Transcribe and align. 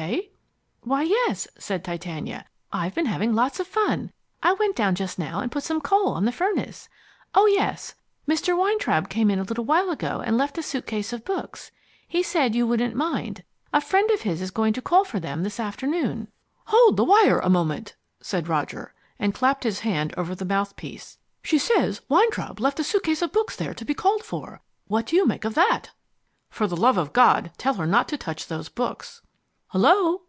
K.?" 0.00 0.30
"Why, 0.80 1.02
yes," 1.02 1.46
said 1.58 1.84
Titania. 1.84 2.46
"I've 2.72 2.94
been 2.94 3.04
having 3.04 3.34
lots 3.34 3.60
of 3.60 3.66
fun. 3.66 4.10
I 4.42 4.54
went 4.54 4.74
down 4.74 4.94
just 4.94 5.18
now 5.18 5.40
and 5.40 5.52
put 5.52 5.62
some 5.62 5.82
coal 5.82 6.14
on 6.14 6.24
the 6.24 6.32
furnace. 6.32 6.88
Oh, 7.34 7.44
yes. 7.44 7.96
Mr. 8.26 8.56
Weintraub 8.56 9.10
came 9.10 9.30
in 9.30 9.38
a 9.38 9.42
little 9.42 9.66
while 9.66 9.90
ago 9.90 10.22
and 10.24 10.38
left 10.38 10.56
a 10.56 10.62
suitcase 10.62 11.12
of 11.12 11.26
books. 11.26 11.70
He 12.08 12.22
said 12.22 12.54
you 12.54 12.66
wouldn't 12.66 12.94
mind. 12.94 13.44
A 13.74 13.80
friend 13.82 14.10
of 14.10 14.22
his 14.22 14.40
is 14.40 14.50
going 14.50 14.72
to 14.72 14.80
call 14.80 15.04
for 15.04 15.20
them 15.20 15.42
this 15.42 15.60
afternoon." 15.60 16.28
"Hold 16.68 16.96
the 16.96 17.04
wire 17.04 17.38
a 17.38 17.50
moment," 17.50 17.94
said 18.22 18.48
Roger, 18.48 18.94
and 19.18 19.34
clapped 19.34 19.64
his 19.64 19.80
hand 19.80 20.14
over 20.16 20.34
the 20.34 20.46
mouthpiece. 20.46 21.18
"She 21.42 21.58
says 21.58 22.00
Weintraub 22.08 22.58
left 22.58 22.80
a 22.80 22.84
suitcase 22.84 23.20
of 23.20 23.32
books 23.32 23.54
there 23.54 23.74
to 23.74 23.84
be 23.84 23.92
called 23.92 24.24
for. 24.24 24.62
What 24.86 25.04
do 25.04 25.14
you 25.16 25.26
make 25.26 25.44
of 25.44 25.54
that?" 25.56 25.90
"For 26.48 26.66
the 26.66 26.74
love 26.76 26.96
of 26.96 27.12
God, 27.12 27.50
tell 27.58 27.74
her 27.74 27.86
not 27.86 28.08
to 28.08 28.16
touch 28.16 28.46
those 28.46 28.70
books." 28.70 29.20
"Hullo?" 29.72 30.22